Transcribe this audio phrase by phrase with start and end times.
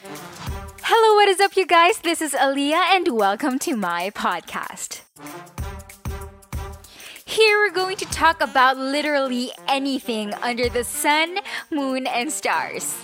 [0.00, 1.98] Hello, what is up, you guys?
[1.98, 5.00] This is Aaliyah, and welcome to my podcast.
[7.24, 11.38] Here we're going to talk about literally anything under the sun,
[11.72, 12.96] moon, and stars.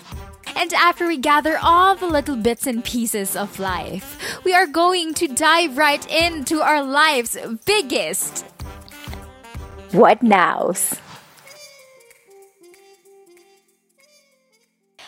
[0.55, 5.15] And after we gather all the little bits and pieces of life, we are going
[5.15, 8.43] to dive right into our life's biggest.
[9.91, 10.95] What nows?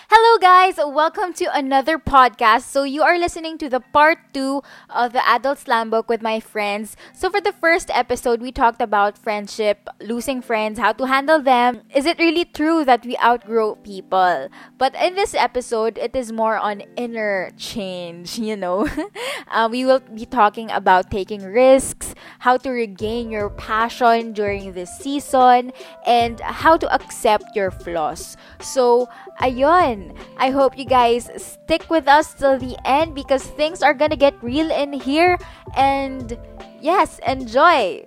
[0.08, 0.78] Hello, guys.
[0.78, 2.62] Welcome to another podcast.
[2.62, 6.38] So, you are listening to the part two of the Adult Slam Book with my
[6.38, 6.96] friends.
[7.12, 11.82] So, for the first episode, we talked about friendship, losing friends, how to handle them.
[11.92, 14.48] Is it really true that we outgrow people?
[14.78, 18.86] But in this episode, it is more on inner change, you know.
[19.50, 24.90] uh, we will be talking about taking risks, how to regain your passion during this
[24.98, 25.72] season,
[26.06, 28.36] and how to accept your flaws.
[28.60, 29.08] So,
[29.40, 30.05] ayun.
[30.36, 34.34] I hope you guys stick with us till the end because things are gonna get
[34.42, 35.38] real in here.
[35.76, 36.36] And
[36.80, 38.06] yes, enjoy!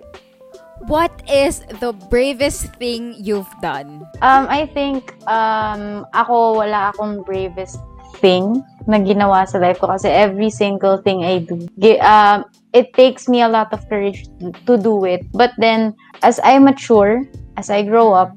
[0.88, 4.00] What is the bravest thing you've done?
[4.24, 7.76] Um, I think, um, ako, wala akong bravest
[8.16, 11.68] thing na ginawa sa life ko kasi every single thing I do,
[12.00, 15.28] um, it takes me a lot of courage to, to do it.
[15.36, 18.32] But then, as I mature, as I grow up,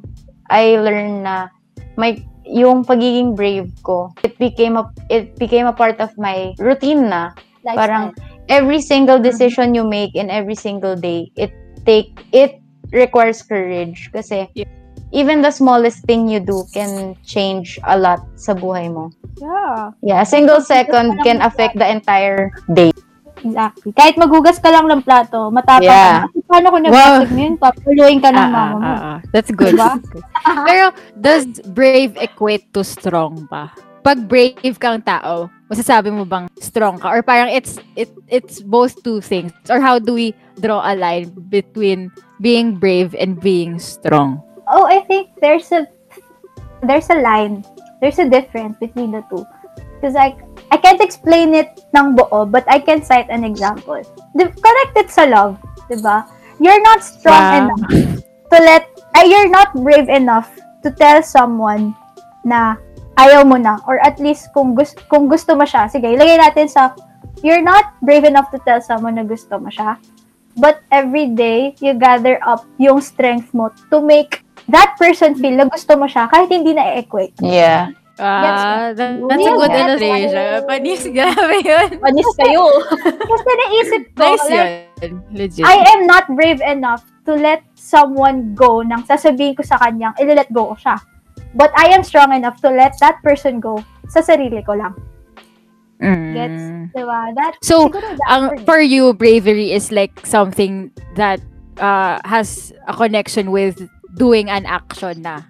[0.49, 1.47] I learn na
[1.95, 7.09] my yung pagiging brave ko, it became a it became a part of my routine
[7.09, 7.31] na.
[7.63, 7.80] Lifestyle.
[7.80, 8.05] Parang
[8.52, 9.31] every single mm-hmm.
[9.31, 11.52] decision you make in every single day, it
[11.88, 12.59] take it
[12.91, 14.67] requires courage kasi yeah.
[15.16, 19.09] even the smallest thing you do can change a lot sa buhay mo.
[19.39, 19.91] Yeah.
[20.03, 22.91] Yeah, a single second can affect the entire day.
[23.44, 23.91] Exactly.
[23.91, 26.25] Kahit magugas ka lang ng plato, matapang yeah.
[26.31, 26.47] ka.
[26.47, 27.44] Paano kung nabasag wow.
[27.44, 27.53] yun?
[27.59, 28.88] Papuluin ka ng uh, mama mo.
[28.88, 29.75] Uh, uh, That's good.
[29.75, 30.00] Diba?
[30.67, 30.85] Pero,
[31.19, 33.75] does brave equate to strong pa?
[34.03, 37.08] Pag brave kang tao, masasabi mo bang strong ka?
[37.08, 39.55] Or parang it's it it's both two things?
[39.72, 42.11] Or how do we draw a line between
[42.44, 44.44] being brave and being strong?
[44.67, 45.88] Oh, I think there's a
[46.84, 47.63] there's a line.
[48.03, 49.47] There's a difference between the two.
[49.96, 50.35] Because like
[50.73, 54.01] I can't explain it ng buo, but I can cite an example.
[54.34, 56.25] The, connected sa love, di ba?
[56.57, 57.61] You're not strong wow.
[57.61, 57.94] enough
[58.25, 60.50] to let, uh, you're not brave enough
[60.81, 61.94] to tell someone
[62.41, 62.81] na
[63.22, 66.66] ayaw mo na, or at least kung gusto, kung gusto mo siya, sige, ilagay natin
[66.66, 66.97] sa,
[67.45, 70.01] you're not brave enough to tell someone na gusto mo siya,
[70.57, 75.69] but every day, you gather up yung strength mo to make that person feel na
[75.69, 77.38] gusto mo siya kahit hindi na-equate.
[77.45, 77.94] Yeah.
[78.22, 80.46] Ah, that's, that's a good illustration.
[80.69, 81.88] Panis, grabe yun.
[81.97, 82.69] Panis kayo.
[83.29, 84.69] Kasi naisip ko, nice like,
[85.01, 85.13] yun.
[85.34, 85.66] Legit.
[85.66, 90.46] I am not brave enough to let someone go nang sasabihin ko sa kanyang, i-let
[90.53, 91.02] go ko siya.
[91.57, 94.94] But I am strong enough to let that person go sa sarili ko lang.
[95.97, 96.34] Mm.
[96.38, 96.63] Gets?
[96.94, 97.22] Diba?
[97.34, 97.90] That, so,
[98.29, 101.41] ang, for you, bravery is like something that
[101.81, 103.81] uh, has a connection with
[104.18, 105.41] doing an action na.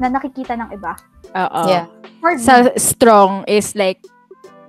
[0.00, 0.96] Na nakikita ng iba.
[1.36, 1.62] Oo.
[1.68, 1.86] Yeah.
[2.38, 4.02] Sa strong is like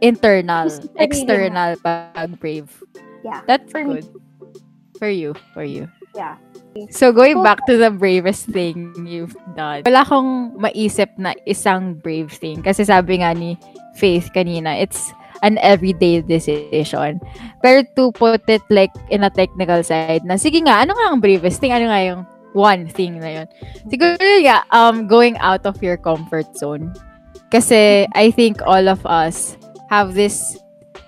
[0.02, 2.70] internal, external pag brave.
[3.24, 3.42] Yeah.
[3.46, 4.06] That's for good.
[4.06, 4.22] Me.
[4.98, 5.90] For you, for you.
[6.14, 6.38] Yeah.
[6.90, 12.32] So, going back to the bravest thing you've done, wala akong maisip na isang brave
[12.32, 12.64] thing.
[12.64, 13.60] Kasi sabi nga ni
[14.00, 15.12] Faith kanina, it's
[15.44, 17.20] an everyday decision.
[17.60, 21.20] Pero to put it like in a technical side, na sige nga, ano nga ang
[21.20, 21.76] bravest thing?
[21.76, 22.22] Ano nga yung
[22.54, 23.48] one thing na yun.
[23.88, 26.92] Siguro nga, um, going out of your comfort zone.
[27.52, 29.60] Kasi I think all of us
[29.92, 30.56] have this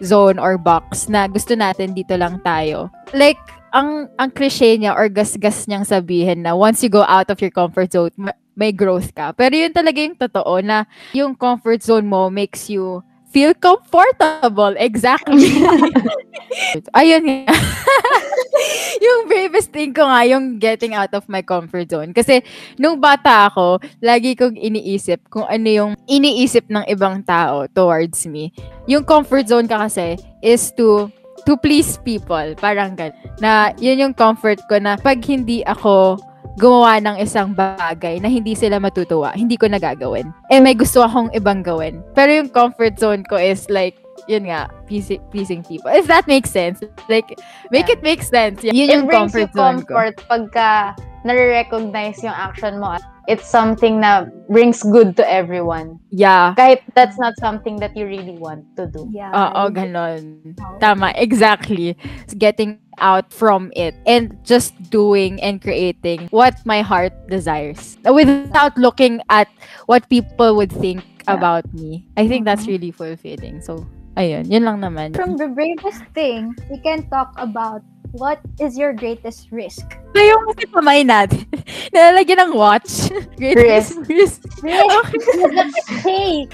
[0.03, 2.91] zone or box na gusto natin dito lang tayo.
[3.15, 3.39] Like,
[3.73, 7.49] ang ang cliche niya or gasgas niyang sabihin na once you go out of your
[7.49, 8.11] comfort zone,
[8.53, 9.33] may growth ka.
[9.33, 13.01] Pero yun talaga yung totoo na yung comfort zone mo makes you
[13.33, 14.77] feel comfortable.
[14.77, 15.65] Exactly.
[16.99, 17.49] Ayun nga.
[19.05, 22.13] yung bravest thing ko nga, yung getting out of my comfort zone.
[22.13, 22.45] Kasi,
[22.77, 28.53] nung bata ako, lagi kong iniisip kung ano yung iniisip ng ibang tao towards me.
[28.85, 30.15] Yung comfort zone ka kasi
[30.45, 31.09] is to
[31.43, 32.53] to please people.
[32.61, 33.11] Parang gan.
[33.41, 36.21] Na, yun yung comfort ko na pag hindi ako
[36.57, 40.29] gumawa ng isang bagay na hindi sila matutuwa, hindi ko nagagawin.
[40.53, 42.05] Eh, may gusto akong ibang gawin.
[42.13, 43.97] Pero yung comfort zone ko is like,
[44.29, 45.89] yun nga, pleasing, pleasing people.
[45.89, 46.79] If that makes sense.
[47.09, 47.39] Like,
[47.73, 47.97] make yeah.
[47.97, 48.61] it make sense.
[48.61, 50.23] Yun it yung comfort you comfort ko.
[50.29, 50.93] pagka
[51.25, 55.99] nare-recognize yung action mo it's something na brings good to everyone.
[56.11, 56.55] Yeah.
[56.55, 59.07] Kahit that's not something that you really want to do.
[59.11, 59.31] Yeah.
[59.31, 60.55] Oo, ganon.
[60.79, 61.95] Tama, exactly.
[62.35, 69.21] Getting out from it and just doing and creating what my heart desires without looking
[69.29, 69.47] at
[69.85, 71.35] what people would think Yeah.
[71.39, 72.05] about me.
[72.17, 72.75] I think that's Mhm.
[72.77, 73.61] really fulfilling.
[73.61, 73.87] So,
[74.17, 74.49] ayun.
[74.51, 75.15] Yun lang naman.
[75.15, 77.81] From the bravest thing, we can talk about
[78.11, 80.02] what is your greatest risk.
[80.13, 81.41] So, yung kasi kamay natin,
[81.93, 83.09] nalalagyan ng watch.
[83.41, 84.45] Greatest risk.
[86.05, 86.45] hey,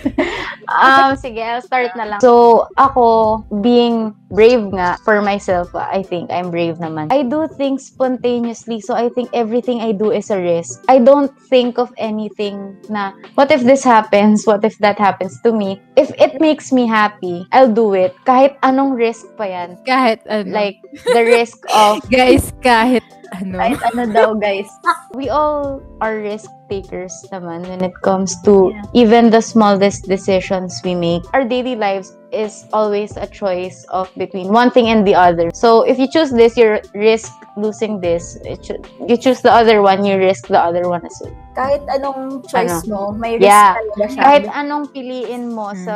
[0.70, 2.20] Um, sige, I'll start na lang.
[2.22, 7.10] So, ako, being brave nga for myself, I think I'm brave naman.
[7.10, 10.86] I do things spontaneously, so I think everything I do is a risk.
[10.88, 14.46] I don't think of anything na, what if this happens?
[14.46, 15.82] What if that happens to me?
[15.98, 18.14] If it makes me happy, I'll do it.
[18.24, 19.82] Kahit anong risk pa yan.
[19.84, 20.54] kahit ano.
[20.54, 20.78] Like,
[21.12, 23.02] the risk of guys, kahit
[23.38, 23.58] ano.
[23.60, 24.68] kahit ano daw, guys.
[25.14, 28.84] we all are risk takers naman when it comes to Yeah.
[28.94, 31.26] even the smallest decisions we make.
[31.34, 35.50] Our daily lives is always a choice of between one thing and the other.
[35.54, 38.38] So if you choose this, you risk losing this.
[38.46, 41.34] It choo- You choose the other one, you risk the other one as well.
[41.58, 43.74] Kahit anong choice mo, may risk Yeah.
[43.76, 44.22] talaga siya.
[44.22, 45.82] Kahit anong piliin mo Mm.
[45.84, 45.96] sa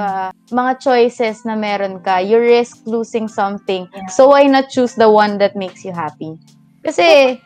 [0.50, 3.86] mga choices na meron ka, you risk losing something.
[3.94, 4.10] Yeah.
[4.10, 6.42] So why not choose the one that makes you happy?
[6.84, 7.40] Kasi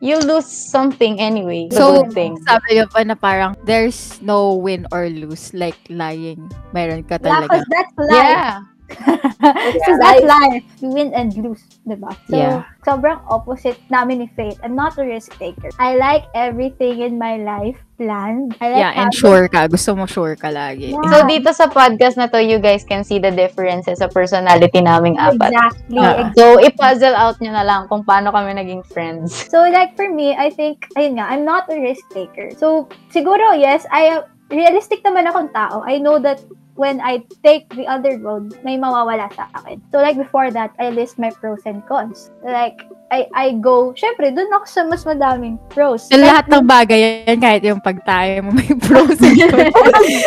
[0.00, 1.68] you lose something anyway.
[1.72, 2.38] So, thing.
[2.46, 5.50] Sabi ko pa na parang, there's no win or lose.
[5.54, 6.46] Like, lying.
[6.72, 7.42] Meron ka Yeah, talaga.
[7.50, 8.12] because that's life.
[8.14, 8.52] Yeah.
[8.88, 10.64] Because that's life.
[10.80, 12.14] You win and lose, diba?
[12.30, 12.62] So, Yeah.
[12.86, 14.58] sobrang opposite namin ni Faith.
[14.62, 15.70] I'm not a risk taker.
[15.78, 18.54] I like everything in my life planned.
[18.60, 19.66] I like yeah, and having- sure ka.
[19.66, 20.92] Gusto mo sure ka lagi.
[20.94, 21.08] Yeah.
[21.10, 25.16] So dito sa podcast na to, you guys can see the differences sa personality naming
[25.16, 25.50] apat.
[25.50, 25.98] Exactly.
[25.98, 26.32] Exactly.
[26.36, 29.32] So i-puzzle out nyo na lang kung paano kami naging friends.
[29.56, 32.52] So, like, for me, I think, ayun nga, I'm not a risk taker.
[32.60, 34.20] So, siguro, yes, I,
[34.52, 35.80] realistic naman akong tao.
[35.80, 36.44] I know that
[36.76, 39.80] when I take the other road, may mawawala sa akin.
[39.90, 42.30] So, like, before that, I list my pros and cons.
[42.44, 46.08] Like, I, I go, syempre, dun ako sa mas madaming pros.
[46.12, 49.74] Sa lahat ng bagay yan, kahit yung pagtayo mo, may pros and cons.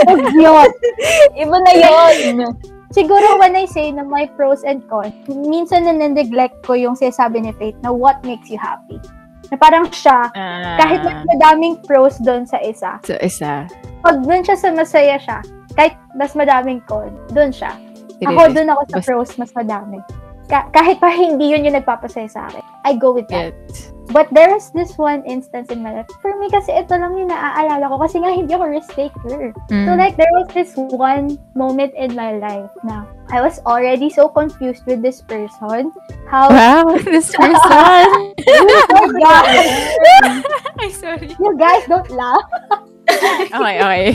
[0.10, 0.70] Huwag yun.
[1.38, 2.54] Iba na yun.
[2.90, 7.46] Siguro when I say na may pros and cons, minsan na neglect ko yung sinasabi
[7.46, 8.98] ni Faith na what makes you happy.
[9.54, 10.30] Na parang siya,
[10.78, 13.70] kahit mas madaming pros doon sa isa, So, isa.
[14.02, 15.42] pag doon siya sa masaya siya,
[15.80, 17.72] kahit mas madaming con, doon siya.
[18.20, 20.04] Ako doon ako sa Bas- pros mas madami.
[20.52, 22.60] Ka- kahit pa hindi yun yung nagpapasaya sa akin.
[22.84, 23.56] I go with that.
[23.56, 23.96] Get.
[24.10, 26.10] But there is this one instance in my life.
[26.18, 29.54] For me kasi ito lang yung naaalala ko kasi nga hindi ako risk taker.
[29.70, 29.86] Mm.
[29.86, 34.26] So like there was this one moment in my life na I was already so
[34.26, 35.94] confused with this person.
[36.26, 38.34] How wow, this person.
[38.98, 39.46] oh God,
[40.82, 41.30] Ay, sorry.
[41.38, 42.50] you guys don't laugh.
[43.54, 44.06] Okay, okay.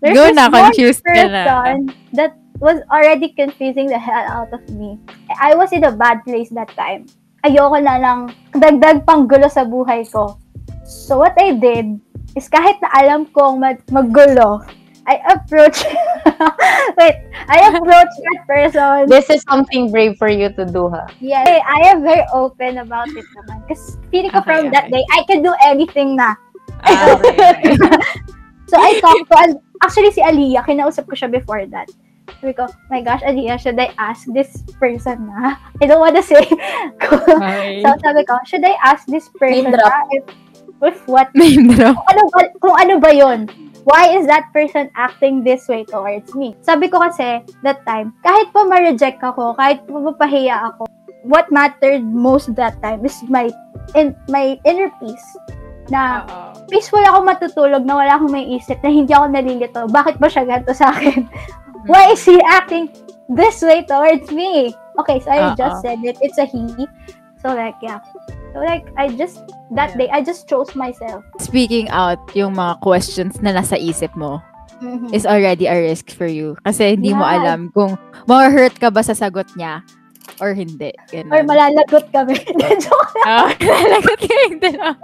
[0.00, 1.42] There's Go na, confused ka na.
[1.44, 4.98] person that was already confusing the hell out of me.
[5.42, 7.06] I was in a bad place that time.
[7.42, 8.20] Ayoko na lang
[8.54, 10.38] dagdag pang gulo sa buhay ko.
[10.86, 11.98] So what I did
[12.34, 14.62] is kahit na alam kong mag- maggulo,
[15.08, 15.82] I approach
[16.98, 17.16] wait,
[17.48, 19.08] I approach that person.
[19.08, 21.06] This is something brave for you to do, ha?
[21.18, 23.66] Yeah, I am very open about it naman.
[23.66, 25.00] Kasi feeling ko Okay, from that okay.
[25.00, 26.36] day, I can do anything na.
[26.86, 27.74] Ah, okay, okay.
[28.68, 31.88] So I talked to, actually si Aliyah, kinausap ko siya before that.
[32.38, 35.56] Sabi ko, my gosh, Aliyah, should I ask this person na?
[35.80, 36.42] I don't wanna say.
[37.82, 39.88] So sabi ko, should I ask this person Name drop.
[39.88, 40.24] na if,
[40.84, 41.96] if what, Name drop.
[41.96, 43.40] kung ano ba, kung ano ba yun?
[43.88, 46.52] Why is that person acting this way towards me?
[46.60, 50.84] Sabi ko kasi, that time, kahit pa ma-reject ako, kahit pa mapahiya ako,
[51.24, 53.48] what mattered most that time is my
[53.96, 55.24] in my inner peace
[55.88, 56.22] na
[56.68, 59.80] peaceful ako matutulog na wala akong may isip na hindi ako nalilito.
[59.88, 61.24] Bakit ba siya ganito sa akin?
[61.90, 62.92] Why is he acting
[63.26, 64.70] this way towards me?
[65.00, 65.56] Okay, so I Uh-oh.
[65.56, 66.20] just said it.
[66.20, 66.66] It's a he.
[67.40, 68.02] So like, yeah.
[68.52, 69.40] So like, I just,
[69.72, 71.22] that day, I just chose myself.
[71.38, 74.42] Speaking out yung mga questions na nasa isip mo
[74.78, 75.10] Mhm.
[75.10, 76.54] is already a risk for you.
[76.62, 77.34] Kasi hindi mo Yeah.
[77.42, 79.82] alam kung ma-hurt ka ba sa sagot niya
[80.38, 80.94] or hindi.
[81.10, 81.30] Ganun.
[81.30, 82.38] Or malalagot kami.
[82.84, 83.26] Joke lang.
[83.26, 84.94] Ah, nalagot ka yung dalawa.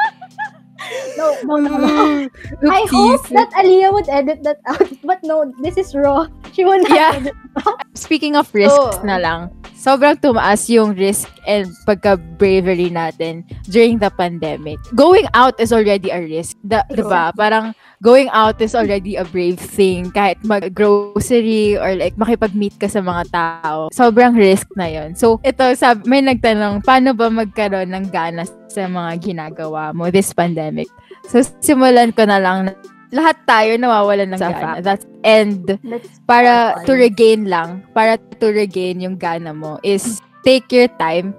[1.17, 2.29] No, no, no, no.
[2.71, 4.89] I hope that Aliyah would edit that out.
[5.09, 6.27] But no, this is raw.
[6.53, 7.13] She will not Yeah.
[7.17, 7.35] edit.
[7.95, 8.99] Speaking of risks Oh.
[9.05, 14.81] na lang, sobrang tumaas yung risk and pagka-bravery natin during the pandemic.
[14.95, 16.57] Going out is already a risk.
[16.65, 17.31] Da, diba?
[17.37, 20.09] Parang going out is already a brave thing.
[20.11, 23.89] Kahit mag-grocery or like makipag-meet ka sa mga tao.
[23.93, 25.15] Sobrang risk na yon.
[25.15, 30.35] So, ito, sab may nagtanong, paano ba magkaroon ng gana sa mga ginagawa mo this
[30.35, 30.91] pandemic?
[31.31, 32.73] So, simulan ko na lang na
[33.15, 34.83] lahat tayo nawawalan ng gana.
[34.83, 40.67] That's, and Let's para to regain lang, para to regain yung gana mo is take
[40.75, 41.31] your time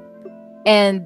[0.63, 1.03] and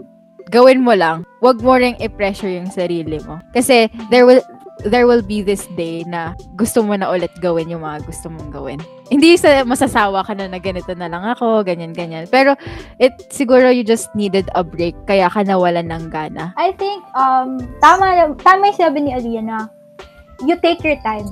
[0.53, 1.25] gawin mo lang.
[1.41, 3.41] Huwag mo ring i-pressure yung sarili mo.
[3.50, 4.45] Kasi there will
[4.88, 8.51] there will be this day na gusto mo na ulit gawin yung mga gusto mong
[8.53, 8.79] gawin.
[9.12, 12.29] Hindi sa masasawa ka na na ganito na lang ako, ganyan, ganyan.
[12.29, 12.55] Pero,
[13.01, 16.53] it, siguro you just needed a break, kaya ka nawalan ng gana.
[16.55, 19.57] I think, um, tama, tama yung sabi ni Aliyah na
[20.45, 21.27] you take your time.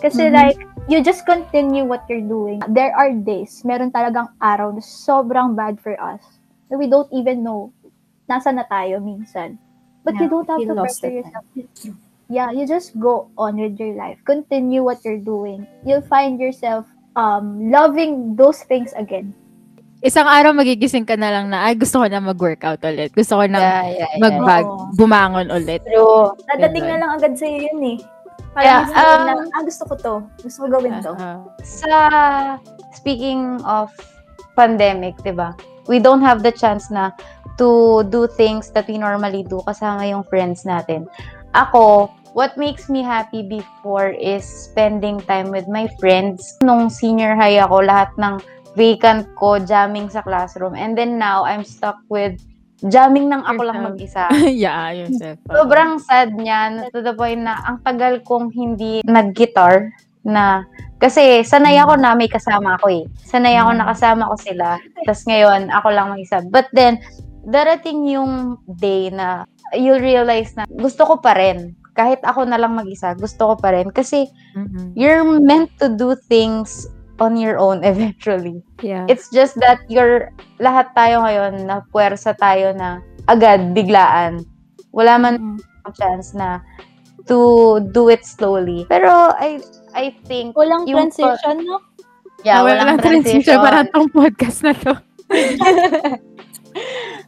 [0.00, 0.34] Kasi Mhm.
[0.34, 2.58] like, you just continue what you're doing.
[2.72, 6.24] There are days, meron talagang araw na sobrang bad for us.
[6.72, 7.70] Na we don't even know
[8.26, 9.58] nasa na tayo minsan.
[10.06, 11.44] But you Yeah, don't have you to pressure yourself.
[12.30, 14.22] Yeah, you just go on with your life.
[14.22, 15.66] Continue what you're doing.
[15.82, 16.86] You'll find yourself
[17.18, 19.34] um loving those things again.
[20.00, 23.12] Isang araw magigising ka na lang na, ay, gusto ko na mag-workout ulit.
[23.12, 24.20] Gusto ko na Yeah, yeah, yeah.
[24.22, 24.88] mag-bag, Oo.
[24.96, 25.84] bumangon ulit.
[25.84, 26.32] True.
[26.48, 27.98] Dadating na lang agad sa'yo yun eh.
[28.56, 30.14] Yeah, Parang yeah, na, um, ah, gusto ko to.
[30.40, 31.12] Gusto ko gawin to.
[31.20, 31.92] Ah, Sa,
[32.96, 33.92] speaking of
[34.56, 35.52] pandemic, di ba?
[35.84, 37.12] We don't have the chance na
[37.60, 41.12] to do things that we normally do kasama yung friends natin.
[41.52, 46.58] Ako, what makes me happy before is spending time with my friends.
[46.62, 48.38] Nung senior high ako, lahat ng
[48.78, 50.78] vacant ko, jamming sa classroom.
[50.78, 52.38] And then now, I'm stuck with
[52.86, 54.30] jamming nang ako lang mag-isa.
[54.48, 55.36] yeah, yourself.
[55.50, 59.90] Sobrang sad niyan to the point na ang tagal kong hindi nag-guitar
[60.24, 60.64] na
[61.00, 63.04] kasi sanay ako na may kasama ako eh.
[63.24, 63.80] Sanay ako Mm.
[63.84, 64.66] nakasama ko sila.
[65.04, 66.44] Tapos ngayon, ako lang mag-isa.
[66.44, 67.00] But then,
[67.44, 71.72] darating yung day na you'll realize na gusto ko pa rin.
[72.00, 73.92] Kahit ako na lang mag-isa, gusto ko pa rin.
[73.92, 74.24] Kasi
[74.56, 74.96] Mhm.
[74.96, 76.88] you're meant to do things
[77.20, 78.64] on your own eventually.
[78.80, 79.04] Yeah.
[79.04, 84.48] It's just that you're, lahat tayo ngayon na puwersa tayo na agad, biglaan.
[84.90, 85.92] Wala man Mm.
[85.92, 86.64] chance na
[87.28, 87.36] to
[87.92, 88.88] do it slowly.
[88.88, 89.60] Pero I
[89.92, 91.82] I think Walang Yung transition, no?
[92.40, 93.42] yeah, Ah, wala walang lang transition.
[93.44, 93.58] transition.
[93.60, 94.92] Parang tong podcast na to.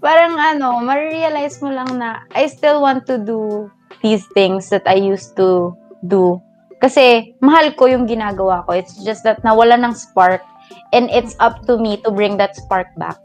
[0.02, 3.66] Parang ano, ma-realize mo lang na I still want to do
[4.02, 5.72] these things that I used to
[6.04, 6.42] do.
[6.82, 8.74] Kasi mahal ko yung ginagawa ko.
[8.74, 10.42] It's just that nawala ng spark
[10.90, 13.18] and it's up to me to bring that spark back.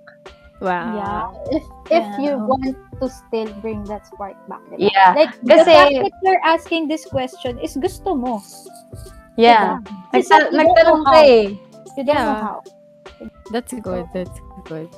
[0.62, 0.94] Wow.
[0.98, 1.26] Yeah.
[1.54, 2.46] If if you Yeah.
[2.46, 4.62] want to still bring that spark back.
[4.74, 4.90] diba?
[4.90, 5.14] Yeah.
[5.14, 8.42] Like, Kasi- the fact that you're asking this question is gusto mo.
[9.38, 9.82] Yeah.
[10.14, 10.18] Diba?
[10.18, 11.30] Nagta- you nagtanong know ka how.
[11.30, 11.46] eh.
[11.98, 12.42] You don't know Yeah.
[12.42, 12.58] how.
[13.54, 14.06] That's good.
[14.14, 14.90] That's good.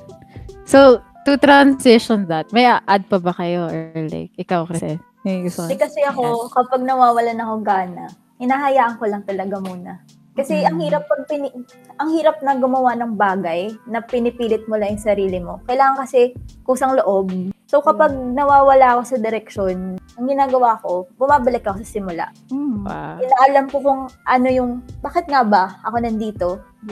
[0.64, 3.68] So, to transition that, may add pa ba kayo?
[3.68, 4.96] Or like, ikaw kasi?
[5.20, 5.84] May gusto Kasi ka?
[5.86, 8.08] kasi ako, kapag nawawalan ako gana,
[8.40, 10.00] hinahayaan ko lang talaga muna.
[10.30, 10.84] Kasi ang Mm.
[10.86, 11.52] hirap pag pini-
[11.98, 15.60] ang hirap na gumawa ng bagay na pinipilit mo lang yung sarili mo.
[15.66, 16.32] Kailangan kasi
[16.64, 17.28] kusang loob.
[17.66, 22.26] So kapag nawawala ako sa direksyon, ang ginagawa ko, bumabalik ako sa simula.
[22.48, 23.20] Wow.
[23.20, 26.46] Inaalam ko kung ano yung, bakit nga ba ako nandito?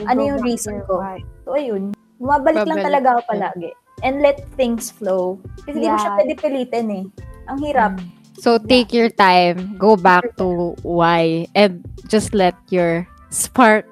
[0.05, 1.01] Ano yung reason ko?
[1.43, 3.69] So ayun, bumabalik lang Babalik talaga ako palagi.
[3.99, 5.41] And let things flow.
[5.65, 6.17] Kasi di mo siya Yeah.
[6.21, 7.03] pwede pilitin eh.
[7.49, 7.93] Ang hirap.
[8.39, 9.77] So, take your time.
[9.77, 11.47] Go back to why.
[11.55, 13.85] And just let your spark,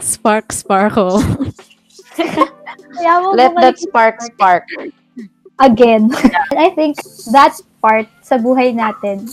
[0.00, 1.20] spark, sparkle.
[3.00, 4.64] Let that spark spark.
[5.60, 6.10] again.
[6.50, 6.96] And I think
[7.30, 9.28] that part sa buhay natin,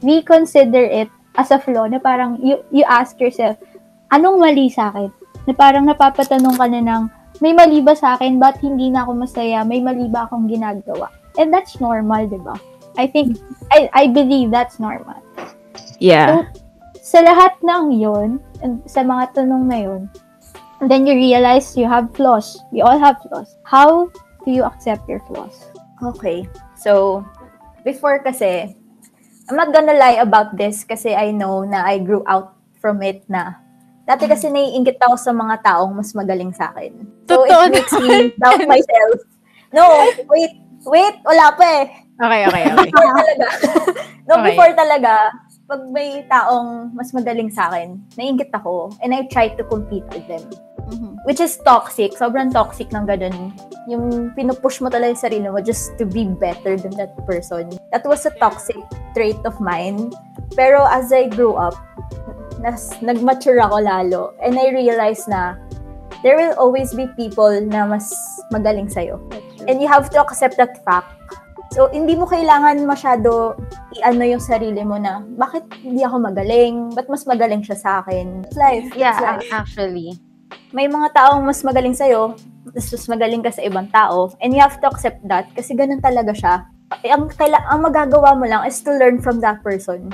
[0.00, 3.60] we consider it as a flaw na parang you, you ask yourself,
[4.10, 5.12] anong mali sa akin?
[5.46, 7.02] Na parang napapatanong ka na ng,
[7.44, 8.40] may mali ba sa akin?
[8.40, 9.62] Ba't hindi na ako masaya?
[9.62, 11.12] May mali ba akong ginagawa?
[11.36, 12.56] And that's normal, di ba?
[12.96, 13.38] I think,
[13.72, 15.20] I, I believe that's normal.
[16.00, 16.48] yeah.
[17.00, 18.42] Sa lahat ng yon
[18.90, 20.02] sa mga tanong na yon
[20.80, 22.60] and then you realize you have flaws.
[22.72, 23.56] We all have flaws.
[23.64, 24.10] How
[24.44, 25.70] do you accept your flaws?
[26.02, 26.48] Okay.
[26.76, 27.24] So,
[27.84, 28.76] before kasi,
[29.48, 33.24] I'm not gonna lie about this kasi I know na I grew out from it
[33.30, 33.62] na.
[34.06, 36.94] Dati kasi naiingit ako sa mga taong mas magaling sa akin.
[37.26, 39.18] So, Totoo it makes me doubt myself.
[39.74, 39.82] No,
[40.30, 42.05] wait, wait, wala pa eh.
[42.16, 42.88] Okay, okay, okay.
[42.88, 43.46] Before talaga.
[44.28, 44.46] no, Okay.
[44.52, 45.12] before talaga,
[45.66, 50.24] pag may taong mas magaling sa akin, naingit ako and I try to compete with
[50.30, 50.46] them.
[51.26, 52.14] Which is toxic.
[52.14, 53.50] Sobrang toxic ng ganun.
[53.90, 57.74] Yung pinupush mo talaga yung sarili mo just to be better than that person.
[57.90, 58.78] That was a toxic
[59.10, 60.14] trait of mine.
[60.54, 61.74] Pero as I grew up,
[62.62, 64.22] nas, nag-mature ako lalo.
[64.38, 65.58] And I realized na
[66.22, 68.06] there will always be people na mas
[68.54, 69.18] magaling sa'yo.
[69.66, 71.10] And you have to accept that fact.
[71.74, 73.58] So, hindi mo kailangan masyado
[73.98, 76.94] i-ano yung sarili mo na, bakit hindi ako magaling?
[76.94, 78.46] Ba't mas magaling siya sa akin?
[78.46, 78.86] It's life.
[78.92, 79.44] It's Yeah, life.
[79.50, 80.16] actually.
[80.70, 82.38] May mga taong mas magaling sa'yo,
[82.70, 86.00] mas, mas magaling ka sa ibang tao, and you have to accept that kasi ganun
[86.00, 86.54] talaga siya.
[87.02, 90.06] Eh, Ang, kaila, ang magagawa mo lang is to learn from that person.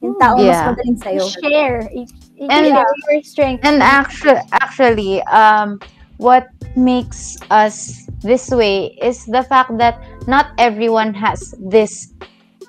[0.00, 0.64] Yung taong mas Yeah.
[0.72, 1.22] magaling sa'yo.
[1.44, 1.78] share.
[1.92, 2.08] I-
[2.48, 3.62] And- share your strength.
[3.64, 5.80] And actually, actually, um,
[6.16, 12.12] what makes us this way is the fact that not everyone has this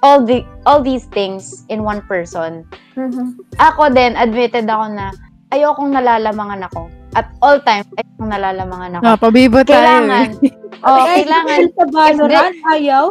[0.05, 2.65] all the all these things in one person.
[2.93, 3.37] Mhm.
[3.57, 5.09] Ako din, admitted ako na
[5.53, 6.89] ayokong nalalamangan ako.
[7.17, 9.03] At all time, ayokong nalalamangan ako.
[9.05, 9.73] Ah, pabibo tayo.
[9.73, 10.27] Kailangan.
[10.85, 11.59] oh, kailangan.
[11.73, 13.03] Sa Valorant, ayaw.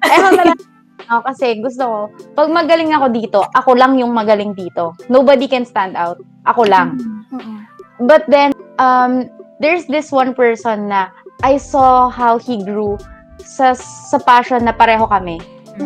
[0.00, 0.72] Ayokong nalalamangan
[1.04, 2.00] ako kasi gusto ko,
[2.32, 4.96] pag magaling ako dito, ako lang yung magaling dito.
[5.12, 6.16] Nobody can stand out.
[6.48, 6.96] Ako lang.
[7.28, 7.68] Mhm.
[8.08, 9.28] But then, um,
[9.60, 13.00] there's this one person na I saw how he grew
[13.42, 15.40] sa, sa passion na pareho kami.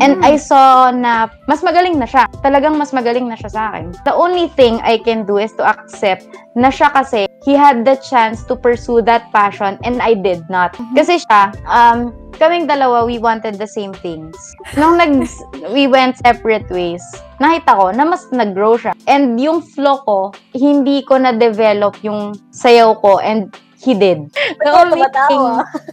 [0.05, 2.29] And I saw na mas magaling na siya.
[2.45, 3.97] Talagang mas magaling na siya sa akin.
[4.05, 7.97] The only thing I can do is to accept na siya kasi he had the
[8.05, 10.77] chance to pursue that passion and I did not.
[10.93, 14.37] Kasi siya, um, kaming dalawa, we wanted the same things.
[14.77, 15.25] Nung nag,
[15.75, 17.03] we went separate ways,
[17.41, 18.93] nakita ko na mas nag-grow siya.
[19.09, 20.19] And yung flow ko,
[20.53, 24.31] hindi ko na-develop yung sayaw ko and he did.
[24.63, 25.43] The only thing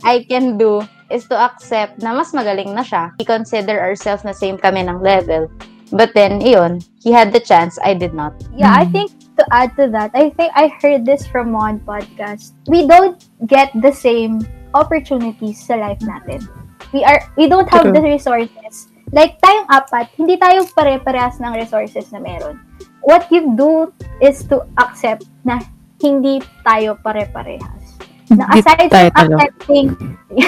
[0.04, 3.14] I can do is to accept na mas magaling na siya.
[3.22, 5.50] We consider ourselves na same kami ng level.
[5.94, 8.34] But then, iyon, he had the chance, I did not.
[8.58, 12.58] Yeah, I think to add to that, I think I heard this from one podcast.
[12.66, 14.42] We don't get the same
[14.74, 16.42] opportunities sa life natin.
[16.90, 18.90] We are we don't have the resources.
[19.14, 22.58] Like tayong apat, hindi tayo pare-parehas ng resources na meron.
[23.06, 25.62] What you do is to accept na
[26.02, 27.75] hindi tayo pare-parehas.
[28.34, 29.88] Na aside from accepting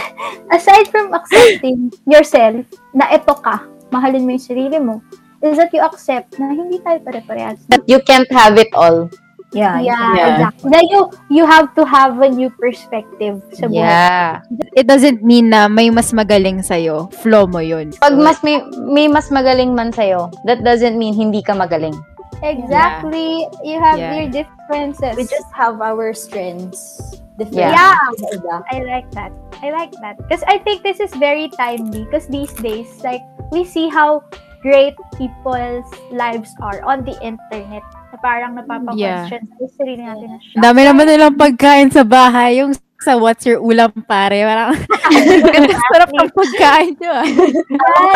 [0.55, 1.77] aside from accepting
[2.09, 3.61] yourself na ito ka,
[3.93, 5.01] mahalin mo yung sarili mo,
[5.45, 7.61] is that you accept na hindi tayo pare-parehas.
[7.69, 9.09] That you can't have it all.
[9.55, 10.27] Yeah, Yeah.
[10.35, 10.69] exactly.
[10.75, 10.99] Na you,
[11.31, 13.79] you have to have a new perspective sa buhay.
[13.79, 14.43] Yeah.
[14.75, 17.07] It doesn't mean na may mas magaling sa'yo.
[17.23, 17.95] Flow mo yun.
[17.95, 21.95] Pag mas may, may mas magaling man sa'yo, that doesn't mean hindi ka magaling.
[22.43, 23.47] Exactly.
[23.63, 24.13] You have Yeah.
[24.19, 25.15] your differences.
[25.15, 26.99] We just have our strengths.
[27.39, 27.71] Yeah.
[27.71, 27.77] Different.
[27.77, 28.37] Yeah.
[28.37, 28.55] Iba.
[28.73, 29.31] I like that.
[29.61, 30.17] I like that.
[30.17, 32.05] Because I think this is very timely.
[32.05, 34.25] Because these days, like, we see how
[34.61, 37.85] great people's lives are on the internet.
[38.09, 42.61] Na parang napapa-question sa sarili natin na Ang dami naman nilang pagkain sa bahay.
[42.61, 44.41] Yung sa What's Your Ulam Pare.
[44.41, 44.73] Parang,
[45.53, 47.11] ganda sarap ng pagkain nyo.
[47.13, 47.25] ah.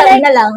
[0.02, 0.52] Kali na lang.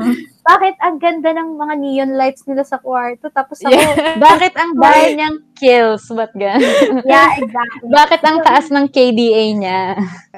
[0.45, 3.33] Bakit ang ganda ng mga neon lights nila sa kwarto?
[3.33, 4.21] Tapos ako, Yeah.
[4.29, 6.05] Bakit ang bahay niyang kills?
[6.13, 6.61] Ba't gan?
[7.09, 7.89] yeah, exactly.
[7.89, 9.81] Bakit ang taas ng KDA niya?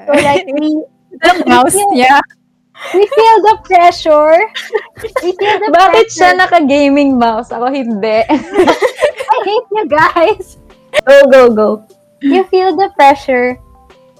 [0.08, 0.80] So like, we,
[1.28, 2.20] Ang mouse niya.
[2.94, 4.38] we feel the pressure.
[5.20, 6.40] We feel the Bakit siya pressure.
[6.40, 7.50] naka-gaming mouse?
[7.50, 8.22] Ako hindi.
[8.24, 10.56] I hate you guys.
[11.04, 11.68] Go, go, go.
[12.24, 13.60] You feel the pressure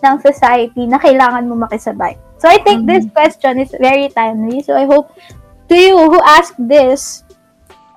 [0.00, 2.18] ng society na kailangan mo makisabay.
[2.38, 4.62] So I think this question is very timely.
[4.62, 5.10] So I hope
[5.68, 7.24] to you who asked this,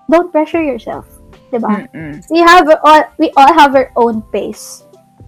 [0.08, 1.08] don't pressure yourself.
[1.50, 1.88] Diba?
[1.88, 2.24] Mm-mm.
[2.30, 4.84] We have all, we all have our own pace.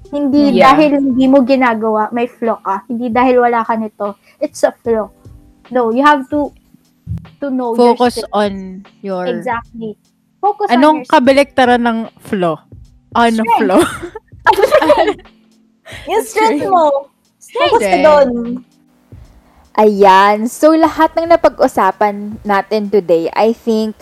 [0.07, 0.71] Hindi Yeah.
[0.71, 2.85] dahil hindi mo ginagawa, may flow ka.
[2.85, 4.15] Hindi dahil wala ka nito.
[4.39, 5.09] It's a flow.
[5.67, 6.53] No, you have to
[7.41, 8.31] to know Focus yourself.
[8.31, 8.51] on
[9.01, 9.25] your...
[9.27, 9.97] Exactly.
[10.39, 11.11] Focus on Anong yourself.
[11.17, 12.55] kabaliktaran ng flow?
[13.11, 13.59] Ano Strength.
[13.59, 13.81] flow?
[16.07, 17.09] Yung strength mo.
[17.43, 18.05] Focus ka Strength.
[18.05, 18.29] doon.
[19.73, 20.45] Ayan.
[20.53, 23.97] So, lahat ng napag-usapan natin today, I think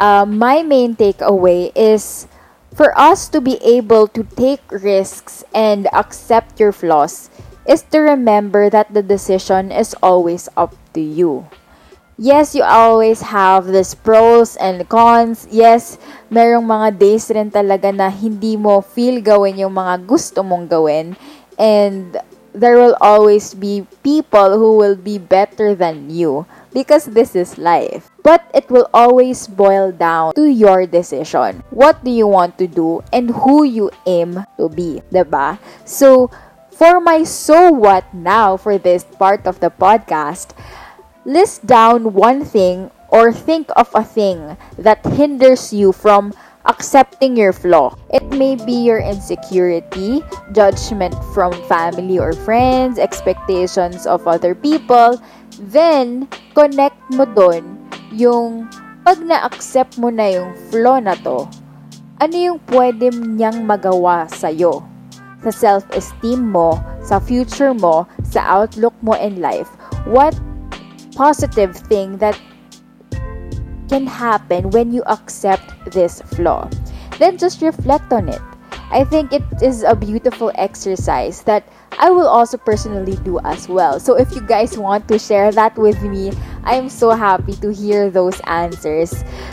[0.00, 2.24] uh, my main takeaway is
[2.72, 7.28] for us to be able to take risks and accept your flaws
[7.68, 11.44] is to remember that the decision is always up to you.
[12.16, 15.44] Yes, you always have this pros and cons.
[15.52, 16.00] Yes,
[16.32, 21.12] merong mga days rin talaga na hindi mo feel gawin yung mga gusto mong gawin.
[21.60, 22.16] And
[22.52, 28.10] there will always be people who will be better than you because this is life.
[28.22, 31.62] But it will always boil down to your decision.
[31.70, 35.58] What do you want to do and who you aim to be, ba?
[35.84, 36.30] So,
[36.70, 40.56] for my so what now for this part of the podcast,
[41.24, 46.32] list down one thing or think of a thing that hinders you from
[46.66, 47.94] accepting your flaw.
[48.12, 55.20] It may be your insecurity, judgment from family or friends, expectations of other people.
[55.58, 57.80] Then, connect mo dun
[58.12, 58.66] yung
[59.06, 61.48] pag na-accept mo na yung flaw na to,
[62.20, 64.84] ano yung pwede niyang magawa sa'yo?
[65.40, 69.72] Sa self-esteem mo, sa future mo, sa outlook mo in life.
[70.04, 70.36] What
[71.16, 72.36] positive thing that
[73.90, 76.70] can happen when you accept this flaw.
[77.18, 78.49] Then just reflect on it.
[78.90, 81.64] I think it is a beautiful exercise that
[81.98, 84.00] I will also personally do as well.
[84.00, 86.32] So if you guys want to share that with me,
[86.64, 89.10] I'm so happy to hear those answers.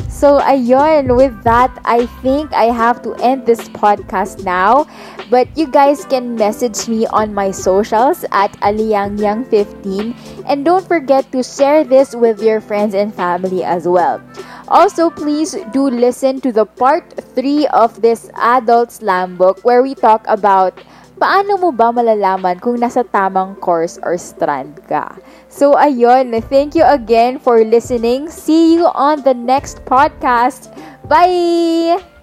[0.09, 4.87] So ayun, with that, I think I have to end this podcast now.
[5.29, 10.15] But you guys can message me on my socials at aliyangyang15
[10.47, 14.21] And don't forget to share this with your friends and family as well.
[14.67, 19.95] Also, please do listen to the part 3 of this adult slam book where we
[19.95, 20.75] talk about
[21.17, 25.17] paano mo ba malalaman kung nasa tamang course or strand ka.
[25.49, 26.35] So, ayun.
[26.45, 28.29] Thank you again for listening.
[28.29, 30.69] See you on the next podcast.
[31.07, 32.16] Bye!